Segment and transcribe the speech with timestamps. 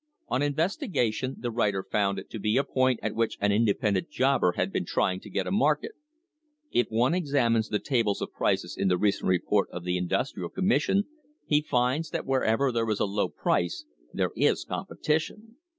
[0.29, 4.53] On investigation the writer found it to be a point at which an independent jobber
[4.53, 5.91] had been trying to get a market.
[6.71, 11.03] If one examines the tables of prices in the recent report of the Industrial Commission,
[11.45, 15.57] he finds that wherever there is a low price there is competition.